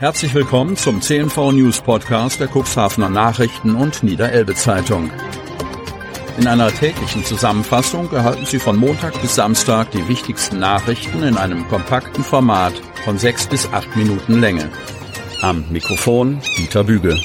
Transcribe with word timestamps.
Herzlich 0.00 0.32
willkommen 0.32 0.78
zum 0.78 1.02
CNV 1.02 1.52
News 1.52 1.82
Podcast 1.82 2.40
der 2.40 2.48
Cuxhavener 2.48 3.10
Nachrichten 3.10 3.74
und 3.74 4.02
Niederelbe 4.02 4.54
Zeitung. 4.54 5.10
In 6.38 6.46
einer 6.46 6.72
täglichen 6.72 7.22
Zusammenfassung 7.22 8.10
erhalten 8.10 8.46
Sie 8.46 8.58
von 8.58 8.78
Montag 8.78 9.20
bis 9.20 9.34
Samstag 9.34 9.90
die 9.90 10.08
wichtigsten 10.08 10.58
Nachrichten 10.58 11.22
in 11.22 11.36
einem 11.36 11.68
kompakten 11.68 12.24
Format 12.24 12.72
von 13.04 13.18
sechs 13.18 13.46
bis 13.46 13.70
acht 13.74 13.94
Minuten 13.94 14.40
Länge. 14.40 14.70
Am 15.42 15.66
Mikrofon 15.70 16.40
Dieter 16.56 16.84
Bügel. 16.84 17.20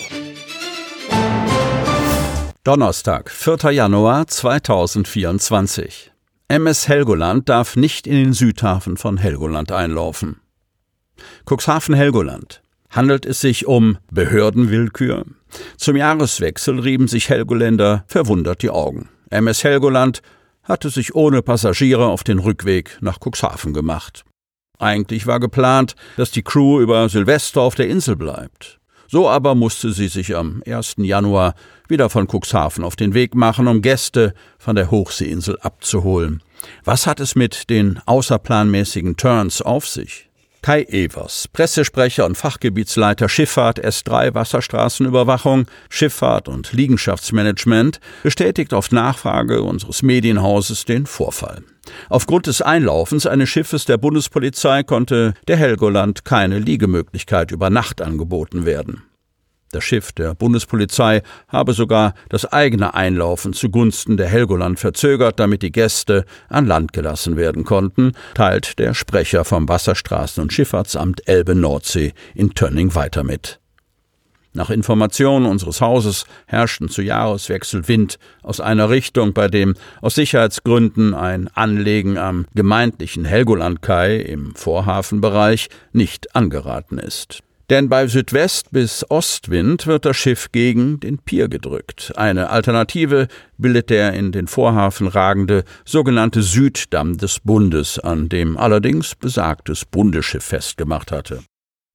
Donnerstag, 2.66 3.32
4. 3.32 3.72
Januar 3.72 4.28
2024. 4.28 6.12
MS 6.50 6.90
Helgoland 6.90 7.48
darf 7.48 7.78
nicht 7.78 8.06
in 8.06 8.16
den 8.16 8.34
Südhafen 8.34 8.98
von 8.98 9.16
Helgoland 9.16 9.72
einlaufen. 9.72 10.42
Cuxhaven-Helgoland 11.46 12.65
handelt 12.96 13.26
es 13.26 13.42
sich 13.42 13.68
um 13.68 13.98
Behördenwillkür. 14.10 15.26
Zum 15.78 15.96
Jahreswechsel 15.96 16.80
rieben 16.80 17.08
sich 17.08 17.30
Helgoländer 17.30 18.06
verwundert 18.08 18.62
die 18.62 18.70
Augen. 18.70 19.10
MS 19.30 19.64
Helgoland 19.64 20.22
hatte 20.64 20.90
sich 20.90 21.14
ohne 21.14 21.42
Passagiere 21.42 22.08
auf 22.08 22.24
den 22.24 22.40
Rückweg 22.40 22.98
nach 23.02 23.20
Cuxhaven 23.20 23.74
gemacht. 23.74 24.24
Eigentlich 24.80 25.28
war 25.28 25.40
geplant, 25.40 25.96
dass 26.18 26.32
die 26.32 26.42
Crew 26.42 26.82
über 26.82 27.08
Silvester 27.08 27.62
auf 27.62 27.76
der 27.76 27.88
Insel 27.88 28.16
bleibt. 28.16 28.80
So 29.08 29.30
aber 29.30 29.56
musste 29.56 29.92
sie 29.92 30.08
sich 30.08 30.36
am 30.36 30.64
1. 30.66 30.96
Januar 30.98 31.54
wieder 31.88 32.10
von 32.10 32.28
Cuxhaven 32.28 32.84
auf 32.84 32.96
den 32.96 33.14
Weg 33.14 33.36
machen, 33.36 33.68
um 33.68 33.82
Gäste 33.82 34.34
von 34.58 34.76
der 34.76 34.90
Hochseeinsel 34.90 35.60
abzuholen. 35.60 36.42
Was 36.84 37.06
hat 37.06 37.20
es 37.20 37.36
mit 37.36 37.70
den 37.70 38.00
außerplanmäßigen 38.06 39.16
Turns 39.16 39.62
auf 39.62 39.88
sich? 39.88 40.25
Kai 40.66 40.82
Evers, 40.90 41.48
Pressesprecher 41.54 42.26
und 42.26 42.40
Fachgebietsleiter 42.40 43.30
Schifffahrt 43.30 43.86
S3 43.86 44.34
Wasserstraßenüberwachung, 44.34 45.68
Schifffahrt 45.90 46.48
und 46.48 46.74
Liegenschaftsmanagement, 46.74 48.00
bestätigt 48.24 48.74
auf 48.74 48.92
Nachfrage 48.92 49.62
unseres 49.62 50.02
Medienhauses 50.02 50.86
den 50.86 51.06
Vorfall. 51.06 51.62
Aufgrund 52.10 52.48
des 52.48 52.64
Einlaufens 52.64 53.28
eines 53.28 53.48
Schiffes 53.48 53.86
der 53.86 53.98
Bundespolizei 53.98 54.82
konnte 54.82 55.36
der 55.48 55.58
Helgoland 55.58 56.26
keine 56.26 56.58
Liegemöglichkeit 56.58 57.52
über 57.52 57.70
Nacht 57.70 58.02
angeboten 58.02 58.66
werden. 58.66 59.04
Das 59.72 59.84
Schiff 59.84 60.12
der 60.12 60.36
Bundespolizei 60.36 61.22
habe 61.48 61.74
sogar 61.74 62.14
das 62.30 62.46
eigene 62.46 62.94
Einlaufen 62.94 63.54
zugunsten 63.54 64.16
der 64.16 64.28
Helgoland 64.28 64.80
verzögert, 64.80 65.40
damit 65.40 65.64
die 65.64 65.72
Gäste 65.72 66.26
an 66.50 66.66
Land 66.66 66.94
gelassen 66.94 67.36
werden 67.36 67.64
konnten, 67.66 68.14
teilt 68.36 68.80
der 68.80 68.94
Sprecher 68.94 69.44
vom 69.44 69.68
Wasserstraßen- 69.68 70.40
und 70.40 70.54
Schifffahrtsamt 70.54 71.28
Elbe-Nordsee 71.28 72.14
in 72.36 72.54
Tönning 72.54 72.96
weiter 72.96 73.24
mit. 73.24 73.60
Nach 74.56 74.70
Informationen 74.70 75.46
unseres 75.46 75.82
Hauses 75.82 76.26
herrschten 76.48 76.88
zu 76.88 77.02
Jahreswechsel 77.02 77.90
Wind 77.90 78.18
aus 78.42 78.62
einer 78.62 78.90
Richtung, 78.90 79.34
bei 79.34 79.50
dem 79.50 79.76
aus 80.02 80.16
Sicherheitsgründen 80.16 81.14
ein 81.14 81.50
Anlegen 81.54 82.18
am 82.18 82.46
gemeindlichen 82.56 83.26
Helgolandkai 83.26 84.16
im 84.16 84.56
Vorhafenbereich 84.56 85.68
nicht 85.92 86.34
angeraten 86.38 86.98
ist. 87.00 87.44
Denn 87.70 87.90
bei 87.90 88.06
Südwest 88.06 88.72
bis 88.72 89.04
Ostwind 89.10 89.88
wird 89.88 90.06
das 90.06 90.18
Schiff 90.18 90.52
gegen 90.52 91.00
den 91.00 91.18
Pier 91.18 91.48
gedrückt. 91.48 92.14
Eine 92.16 92.52
Alternative 92.52 93.28
bildet 93.58 93.90
der 93.90 94.14
in 94.14 94.32
den 94.32 94.48
Vorhafen 94.48 95.08
ragende 95.08 95.64
sogenannte 95.84 96.44
Süddamm 96.44 97.18
des 97.18 97.40
Bundes, 97.40 97.98
an 97.98 98.30
dem 98.30 98.58
allerdings 98.58 99.16
besagtes 99.16 99.84
Bundesschiff 99.86 100.44
festgemacht 100.44 101.12
hatte. 101.12 101.40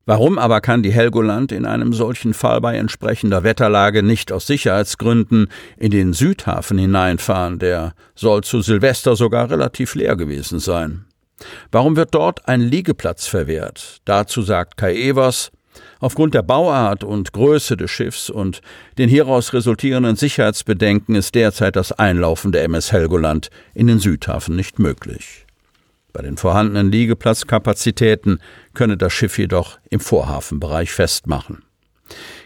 Warum 0.07 0.39
aber 0.39 0.61
kann 0.61 0.83
die 0.83 0.93
Helgoland 0.93 1.53
in 1.53 1.65
einem 1.65 1.93
solchen 1.93 2.35
Fall 2.35 2.61
bei 2.61 2.77
entsprechender 2.77 3.45
Wetterlage 3.45 4.03
nicht 4.03 4.33
aus 4.33 4.49
Sicherheitsgründen 4.49 5.47
in 5.77 5.93
den 5.93 6.15
Südhafen 6.15 6.79
hineinfahren? 6.79 7.61
Der 7.61 7.95
soll 8.17 8.43
zu 8.43 8.61
Silvester 8.61 9.15
sogar 9.15 9.51
relativ 9.51 9.95
leer 9.95 10.17
gewesen 10.17 10.59
sein. 10.59 11.05
Warum 11.71 11.95
wird 11.95 12.13
dort 12.13 12.49
ein 12.49 12.61
Liegeplatz 12.61 13.27
verwehrt? 13.27 13.99
Dazu 14.05 14.43
sagt 14.43 14.77
Kai 14.77 14.95
Evers, 14.95 15.53
Aufgrund 16.01 16.33
der 16.33 16.43
Bauart 16.43 17.05
und 17.05 17.33
Größe 17.33 17.77
des 17.77 17.91
Schiffs 17.91 18.31
und 18.31 18.63
den 18.97 19.11
hieraus 19.11 19.53
resultierenden 19.53 20.17
Sicherheitsbedenken 20.17 21.15
ist 21.15 21.35
derzeit 21.35 21.77
das 21.77 21.93
Einlaufen 21.93 22.53
der 22.53 22.65
MS 22.65 22.91
Helgoland 22.91 23.51
in 23.75 23.87
den 23.87 23.99
Südhafen 23.99 24.57
nicht 24.57 24.79
möglich. 24.79 25.47
Bei 26.13 26.23
den 26.23 26.39
vorhandenen 26.39 26.91
Liegeplatzkapazitäten 26.91 28.41
könne 28.73 28.97
das 28.97 29.13
Schiff 29.13 29.39
jedoch 29.39 29.79
im 29.91 30.01
Vorhafenbereich 30.01 30.91
festmachen. 30.91 31.63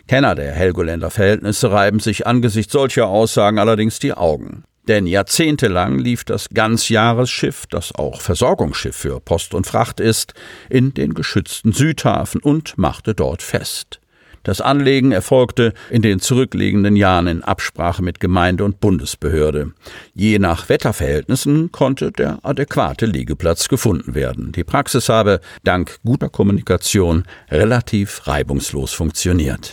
Kenner 0.09 0.35
der 0.35 0.53
Helgoländer 0.53 1.11
Verhältnisse 1.11 1.71
reiben 1.71 2.01
sich 2.01 2.27
angesichts 2.27 2.73
solcher 2.73 3.07
Aussagen 3.07 3.59
allerdings 3.59 4.01
die 4.01 4.13
Augen. 4.13 4.65
Denn 4.89 5.07
jahrzehntelang 5.07 5.99
lief 5.99 6.25
das 6.25 6.49
Ganzjahresschiff, 6.51 7.67
das 7.67 7.95
auch 7.95 8.21
Versorgungsschiff 8.21 8.97
für 8.97 9.21
Post 9.21 9.55
und 9.55 9.67
Fracht 9.67 10.01
ist, 10.01 10.35
in 10.69 10.93
den 10.93 11.15
geschützten 11.15 11.73
Südhafen 11.73 12.41
und 12.43 12.77
machte 12.77 13.15
dort 13.15 13.43
fest. 13.43 14.01
Das 14.45 14.61
Anlegen 14.61 15.11
erfolgte 15.11 15.73
in 15.89 16.03
den 16.03 16.21
zurückliegenden 16.21 16.97
Jahren 16.97 17.27
in 17.29 17.43
Absprache 17.43 18.03
mit 18.03 18.21
Gemeinde 18.21 18.65
und 18.65 18.79
Bundesbehörde. 18.79 19.73
Je 20.13 20.39
nach 20.39 20.69
Wetterverhältnissen 20.69 21.73
konnte 21.73 22.13
der 22.13 22.41
adäquate 22.43 23.07
Liegeplatz 23.07 23.69
gefunden 23.69 24.15
werden. 24.15 24.53
Die 24.53 24.65
Praxis 24.65 25.09
habe 25.09 25.41
dank 25.65 25.99
guter 26.05 26.29
Kommunikation 26.29 27.25
relativ 27.51 28.27
reibungslos 28.27 28.93
funktioniert. 28.93 29.73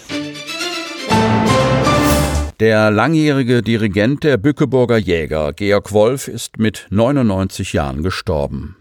Der 2.60 2.92
langjährige 2.92 3.62
Dirigent 3.62 4.24
der 4.24 4.38
Bückeburger 4.38 4.98
Jäger, 4.98 5.54
Georg 5.54 5.92
Wolf, 5.92 6.28
ist 6.28 6.60
mit 6.60 6.88
99 6.90 7.74
Jahren 7.74 8.04
gestorben. 8.04 8.76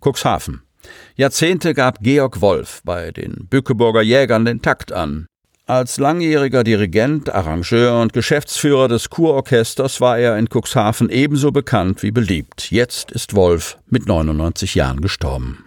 Cuxhaven. 0.00 0.62
Jahrzehnte 1.16 1.74
gab 1.74 2.00
Georg 2.00 2.40
Wolf 2.40 2.80
bei 2.84 3.10
den 3.10 3.46
Bückeburger 3.50 4.02
Jägern 4.02 4.44
den 4.44 4.62
Takt 4.62 4.92
an. 4.92 5.26
Als 5.66 5.98
langjähriger 5.98 6.64
Dirigent, 6.64 7.28
Arrangeur 7.28 8.00
und 8.00 8.14
Geschäftsführer 8.14 8.88
des 8.88 9.10
Kurorchesters 9.10 10.00
war 10.00 10.18
er 10.18 10.38
in 10.38 10.48
Cuxhaven 10.48 11.10
ebenso 11.10 11.52
bekannt 11.52 12.02
wie 12.02 12.10
beliebt. 12.10 12.70
Jetzt 12.70 13.10
ist 13.10 13.34
Wolf 13.34 13.76
mit 13.86 14.06
99 14.06 14.74
Jahren 14.74 15.02
gestorben. 15.02 15.66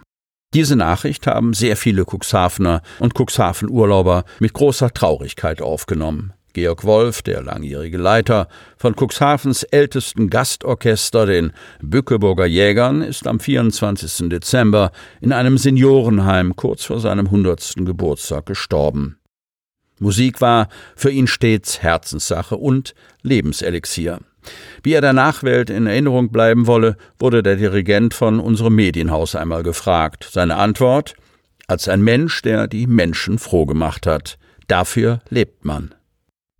Diese 0.54 0.74
Nachricht 0.74 1.28
haben 1.28 1.54
sehr 1.54 1.76
viele 1.76 2.04
Cuxhavener 2.04 2.82
und 2.98 3.14
Cuxhaven-Urlauber 3.14 4.24
mit 4.40 4.52
großer 4.52 4.92
Traurigkeit 4.92 5.62
aufgenommen. 5.62 6.32
Georg 6.52 6.84
Wolf, 6.84 7.22
der 7.22 7.42
langjährige 7.42 7.98
Leiter 7.98 8.48
von 8.76 8.94
Cuxhavens 8.94 9.62
ältesten 9.62 10.28
Gastorchester, 10.28 11.26
den 11.26 11.52
Bückeburger 11.80 12.46
Jägern, 12.46 13.02
ist 13.02 13.26
am 13.26 13.40
24. 13.40 14.28
Dezember 14.28 14.92
in 15.20 15.32
einem 15.32 15.58
Seniorenheim 15.58 16.56
kurz 16.56 16.84
vor 16.84 17.00
seinem 17.00 17.26
100. 17.26 17.74
Geburtstag 17.76 18.46
gestorben. 18.46 19.18
Musik 19.98 20.40
war 20.40 20.68
für 20.96 21.10
ihn 21.10 21.26
stets 21.26 21.82
Herzenssache 21.82 22.56
und 22.56 22.94
Lebenselixier. 23.22 24.18
Wie 24.82 24.92
er 24.92 25.00
der 25.00 25.12
Nachwelt 25.12 25.70
in 25.70 25.86
Erinnerung 25.86 26.30
bleiben 26.30 26.66
wolle, 26.66 26.96
wurde 27.18 27.42
der 27.42 27.56
Dirigent 27.56 28.12
von 28.12 28.40
unserem 28.40 28.74
Medienhaus 28.74 29.36
einmal 29.36 29.62
gefragt. 29.62 30.28
Seine 30.30 30.56
Antwort 30.56 31.14
als 31.68 31.88
ein 31.88 32.02
Mensch, 32.02 32.42
der 32.42 32.66
die 32.66 32.86
Menschen 32.86 33.38
froh 33.38 33.64
gemacht 33.64 34.06
hat. 34.06 34.38
Dafür 34.66 35.20
lebt 35.30 35.64
man. 35.64 35.94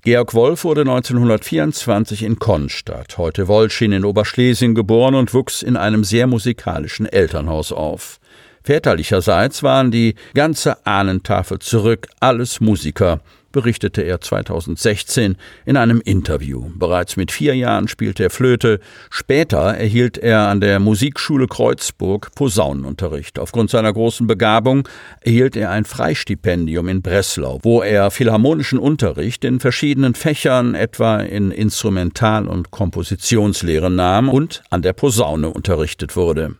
Georg 0.04 0.34
Wolf 0.34 0.64
wurde 0.64 0.80
1924 0.80 2.24
in 2.24 2.40
Konstadt, 2.40 3.18
heute 3.18 3.46
Wolschin 3.46 3.92
in 3.92 4.04
Oberschlesien 4.04 4.74
geboren 4.74 5.14
und 5.14 5.32
wuchs 5.32 5.62
in 5.62 5.76
einem 5.76 6.02
sehr 6.02 6.26
musikalischen 6.26 7.06
Elternhaus 7.06 7.70
auf. 7.70 8.18
Väterlicherseits 8.64 9.62
waren 9.62 9.92
die 9.92 10.16
ganze 10.34 10.84
Ahnentafel 10.84 11.60
zurück, 11.60 12.08
alles 12.18 12.60
Musiker, 12.60 13.20
berichtete 13.52 14.02
er 14.02 14.20
2016 14.20 15.36
in 15.64 15.76
einem 15.76 16.00
Interview. 16.00 16.70
Bereits 16.74 17.16
mit 17.16 17.30
vier 17.30 17.54
Jahren 17.54 17.88
spielte 17.88 18.24
er 18.24 18.30
Flöte. 18.30 18.80
Später 19.10 19.74
erhielt 19.74 20.18
er 20.18 20.48
an 20.48 20.60
der 20.60 20.80
Musikschule 20.80 21.46
Kreuzburg 21.46 22.34
Posaunenunterricht. 22.34 23.38
Aufgrund 23.38 23.70
seiner 23.70 23.92
großen 23.92 24.26
Begabung 24.26 24.88
erhielt 25.20 25.56
er 25.56 25.70
ein 25.70 25.84
Freistipendium 25.84 26.88
in 26.88 27.02
Breslau, 27.02 27.60
wo 27.62 27.82
er 27.82 28.10
philharmonischen 28.10 28.78
Unterricht 28.78 29.44
in 29.44 29.60
verschiedenen 29.60 30.14
Fächern, 30.14 30.74
etwa 30.74 31.20
in 31.20 31.50
Instrumental- 31.50 32.48
und 32.48 32.70
Kompositionslehre 32.70 33.90
nahm 33.90 34.28
und 34.28 34.62
an 34.70 34.82
der 34.82 34.92
Posaune 34.92 35.50
unterrichtet 35.50 36.16
wurde. 36.16 36.56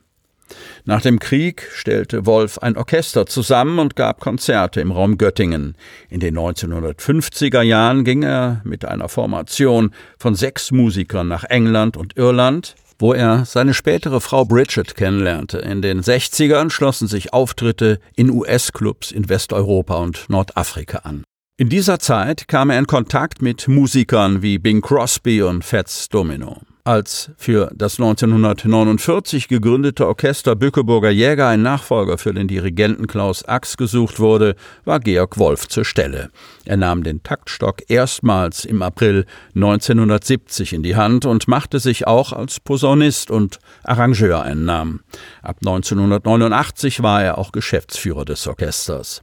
Nach 0.85 1.01
dem 1.01 1.19
Krieg 1.19 1.69
stellte 1.73 2.27
Wolf 2.27 2.59
ein 2.59 2.77
Orchester 2.77 3.27
zusammen 3.27 3.79
und 3.79 3.97
gab 3.97 4.21
Konzerte 4.21 4.81
im 4.81 4.91
Raum 4.91 5.19
Göttingen. 5.19 5.77
In 6.11 6.21
den 6.21 6.37
1950er 6.37 7.63
Jahren 7.63 8.05
ging 8.05 8.23
er 8.23 8.61
mit 8.65 8.85
einer 8.85 9.09
Formation 9.09 9.93
von 10.19 10.35
sechs 10.35 10.71
Musikern 10.71 11.29
nach 11.29 11.45
England 11.45 11.97
und 11.97 12.17
Irland, 12.17 12.75
wo 12.99 13.13
er 13.13 13.45
seine 13.45 13.75
spätere 13.75 14.21
Frau 14.21 14.45
Bridget 14.45 14.95
kennenlernte. 14.95 15.59
In 15.59 15.83
den 15.83 16.03
60ern 16.03 16.71
schlossen 16.71 17.09
sich 17.09 17.33
Auftritte 17.33 17.99
in 18.17 18.31
US-Clubs 18.31 19.11
in 19.11 19.29
Westeuropa 19.29 19.97
und 19.97 20.29
Nordafrika 20.29 20.99
an. 20.99 21.25
In 21.59 21.69
dieser 21.69 21.99
Zeit 21.99 22.49
kam 22.49 22.71
er 22.71 22.79
in 22.79 22.87
Kontakt 22.87 23.43
mit 23.43 23.69
Musikern 23.69 24.43
wie 24.43 24.59
Bing 24.59 24.81
Crosby 24.81 25.43
und 25.43 25.65
Fats 25.65 26.09
Domino. 26.09 26.61
Als 26.85 27.31
für 27.37 27.71
das 27.77 28.01
1949 28.01 29.47
gegründete 29.47 30.05
Orchester 30.05 30.57
Bückeburger 30.57 31.11
Jäger 31.11 31.47
ein 31.47 31.63
Nachfolger 31.63 32.19
für 32.19 32.35
den 32.35 32.49
Dirigenten 32.49 33.07
Klaus 33.07 33.45
Ax 33.45 33.77
gesucht 33.77 34.19
wurde, 34.19 34.57
war 34.85 34.99
Georg 34.99 35.39
Wolf 35.39 35.69
zur 35.69 35.85
Stelle. 35.85 36.31
Er 36.65 36.77
nahm 36.77 37.05
den 37.05 37.23
Taktstock 37.23 37.89
erstmals 37.89 38.65
im 38.65 38.83
April 38.83 39.27
1970 39.55 40.73
in 40.73 40.83
die 40.83 40.97
Hand 40.97 41.25
und 41.25 41.47
machte 41.47 41.79
sich 41.79 42.09
auch 42.09 42.33
als 42.33 42.59
Posaunist 42.59 43.31
und 43.31 43.61
Arrangeur 43.85 44.43
einen 44.43 44.65
Namen. 44.65 45.05
Ab 45.41 45.59
1989 45.61 47.01
war 47.01 47.23
er 47.23 47.39
auch 47.39 47.53
Geschäftsführer 47.53 48.25
des 48.25 48.45
Orchesters. 48.49 49.23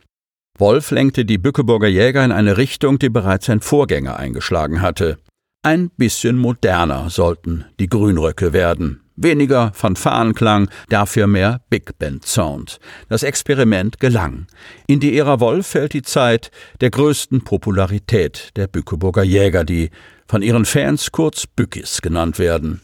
Wolf 0.58 0.92
lenkte 0.92 1.26
die 1.26 1.38
Bückeburger 1.38 1.90
Jäger 1.90 2.24
in 2.24 2.32
eine 2.32 2.56
Richtung, 2.56 3.00
die 3.00 3.10
bereits 3.10 3.48
sein 3.48 3.60
Vorgänger 3.60 4.16
eingeschlagen 4.16 4.82
hatte. 4.82 5.18
Ein 5.62 5.90
bisschen 5.90 6.38
moderner 6.38 7.10
sollten 7.10 7.66
die 7.82 7.90
Grünröcke 7.90 8.54
werden. 8.54 9.02
Weniger 9.18 9.74
Fanfarenklang, 9.74 10.70
dafür 10.88 11.28
mehr 11.28 11.60
Big 11.70 12.00
Band 12.00 12.26
Sound. 12.26 12.80
Das 13.10 13.24
Experiment 13.24 14.00
gelang. 14.00 14.48
In 14.88 15.02
die 15.02 15.18
Ära 15.18 15.42
Wolf 15.42 15.68
fällt 15.68 15.92
die 15.92 16.02
Zeit 16.02 16.50
der 16.80 16.92
größten 16.92 17.44
Popularität 17.44 18.52
der 18.56 18.68
Bückeburger 18.68 19.24
Jäger, 19.24 19.66
die 19.66 19.90
von 20.30 20.44
ihren 20.44 20.64
Fans 20.64 21.12
kurz 21.12 21.46
Bückis 21.46 22.02
genannt 22.02 22.40
werden. 22.40 22.80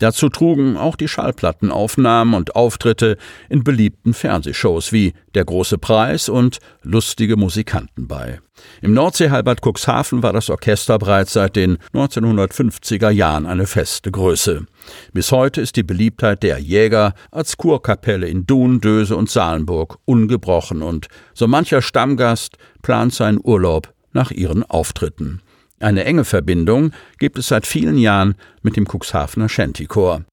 Dazu 0.00 0.30
trugen 0.30 0.78
auch 0.78 0.96
die 0.96 1.08
Schallplattenaufnahmen 1.08 2.34
und 2.34 2.56
Auftritte 2.56 3.18
in 3.50 3.62
beliebten 3.62 4.14
Fernsehshows 4.14 4.92
wie 4.92 5.12
Der 5.34 5.44
große 5.44 5.76
Preis 5.76 6.28
und 6.30 6.58
Lustige 6.82 7.36
Musikanten 7.36 8.08
bei. 8.08 8.40
Im 8.80 8.94
Nordseehalbert 8.94 9.60
Cuxhaven 9.60 10.22
war 10.22 10.32
das 10.32 10.48
Orchester 10.48 10.98
bereits 10.98 11.34
seit 11.34 11.54
den 11.54 11.76
1950er 11.92 13.10
Jahren 13.10 13.44
eine 13.44 13.66
feste 13.66 14.10
Größe. 14.10 14.64
Bis 15.12 15.32
heute 15.32 15.60
ist 15.60 15.76
die 15.76 15.82
Beliebtheit 15.82 16.42
der 16.42 16.58
Jäger 16.58 17.12
als 17.30 17.58
Kurkapelle 17.58 18.26
in 18.26 18.46
Dun, 18.46 18.80
Döse 18.80 19.16
und 19.16 19.28
Salenburg 19.28 19.98
ungebrochen 20.06 20.82
und 20.82 21.08
so 21.34 21.46
mancher 21.46 21.82
Stammgast 21.82 22.56
plant 22.80 23.12
seinen 23.12 23.40
Urlaub 23.42 23.92
nach 24.12 24.30
ihren 24.30 24.62
Auftritten. 24.64 25.42
Eine 25.82 26.04
enge 26.04 26.26
Verbindung 26.26 26.92
gibt 27.18 27.38
es 27.38 27.48
seit 27.48 27.66
vielen 27.66 27.96
Jahren 27.96 28.34
mit 28.60 28.76
dem 28.76 28.86
Cuxhavener 28.86 29.48
Shantychor. 29.48 30.24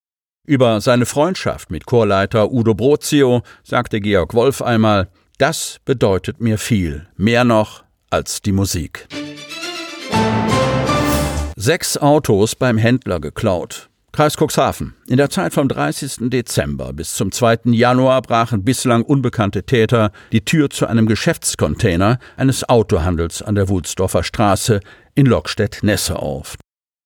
Über 0.45 0.81
seine 0.81 1.05
Freundschaft 1.05 1.71
mit 1.71 1.85
Chorleiter 1.85 2.51
Udo 2.51 2.73
Brozio 2.73 3.43
sagte 3.63 4.01
Georg 4.01 4.33
Wolf 4.33 4.61
einmal, 4.61 5.07
das 5.37 5.79
bedeutet 5.85 6.41
mir 6.41 6.57
viel, 6.57 7.07
mehr 7.15 7.45
noch 7.45 7.85
als 8.09 8.41
die 8.41 8.51
Musik. 8.51 9.07
Sechs 11.55 11.97
Autos 11.97 12.55
beim 12.55 12.77
Händler 12.77 13.21
geklaut. 13.21 13.89
Kreis 14.11 14.35
Cuxhaven. 14.35 14.95
In 15.07 15.17
der 15.17 15.29
Zeit 15.29 15.53
vom 15.53 15.67
30. 15.67 16.29
Dezember 16.29 16.91
bis 16.91 17.13
zum 17.13 17.31
2. 17.31 17.59
Januar 17.65 18.21
brachen 18.21 18.63
bislang 18.63 19.03
unbekannte 19.03 19.63
Täter 19.63 20.11
die 20.31 20.43
Tür 20.43 20.69
zu 20.69 20.87
einem 20.87 21.05
Geschäftscontainer 21.05 22.17
eines 22.35 22.67
Autohandels 22.67 23.41
an 23.41 23.55
der 23.55 23.69
Wulsdorfer 23.69 24.23
Straße 24.23 24.79
in 25.17 25.25
Lockstedt-Nesse 25.25 26.19
auf. 26.19 26.57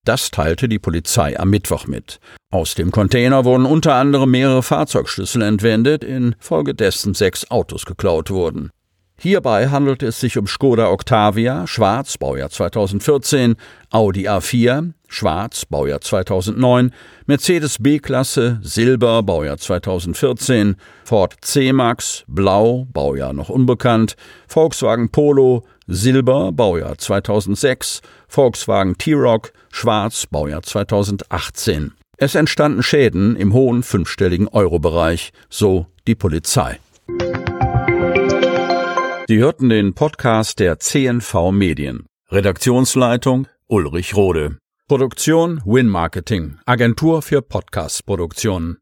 Das 0.03 0.31
teilte 0.31 0.67
die 0.67 0.79
Polizei 0.79 1.39
am 1.39 1.49
Mittwoch 1.49 1.87
mit. 1.87 2.19
Aus 2.51 2.75
dem 2.75 2.91
Container 2.91 3.45
wurden 3.45 3.65
unter 3.65 3.95
anderem 3.95 4.31
mehrere 4.31 4.63
Fahrzeugschlüssel 4.63 5.41
entwendet, 5.41 6.03
infolgedessen 6.03 7.13
sechs 7.13 7.49
Autos 7.49 7.85
geklaut 7.85 8.29
wurden. 8.29 8.69
Hierbei 9.17 9.69
handelt 9.69 10.03
es 10.03 10.19
sich 10.19 10.37
um 10.37 10.47
Skoda 10.47 10.89
Octavia, 10.89 11.67
Schwarz, 11.67 12.17
Baujahr 12.17 12.49
2014, 12.49 13.55
Audi 13.91 14.27
A4, 14.27 14.91
Schwarz, 15.07 15.65
Baujahr 15.65 16.01
2009, 16.01 16.91
Mercedes 17.27 17.77
B-Klasse, 17.79 18.59
Silber, 18.63 19.21
Baujahr 19.21 19.57
2014, 19.57 20.75
Ford 21.05 21.35
C-Max, 21.39 22.23
Blau, 22.27 22.87
Baujahr 22.91 23.33
noch 23.33 23.49
unbekannt, 23.49 24.15
Volkswagen 24.47 25.11
Polo, 25.11 25.65
Silber, 25.93 26.53
Baujahr 26.53 26.97
2006, 26.97 28.01
Volkswagen 28.29 28.97
T-Rock, 28.97 29.51
Schwarz, 29.71 30.25
Baujahr 30.25 30.63
2018. 30.63 31.91
Es 32.15 32.35
entstanden 32.35 32.81
Schäden 32.81 33.35
im 33.35 33.53
hohen 33.53 33.83
fünfstelligen 33.83 34.47
Euro-Bereich, 34.47 35.33
so 35.49 35.87
die 36.07 36.15
Polizei. 36.15 36.79
Sie 39.27 39.37
hörten 39.37 39.69
den 39.69 39.93
Podcast 39.93 40.59
der 40.59 40.79
CNV 40.79 41.51
Medien. 41.51 42.05
Redaktionsleitung 42.29 43.47
Ulrich 43.67 44.15
Rode. 44.15 44.57
Produktion 44.87 45.61
Win 45.65 45.87
Marketing, 45.87 46.57
Agentur 46.65 47.21
für 47.21 47.41
Podcast-Produktionen. 47.41 48.77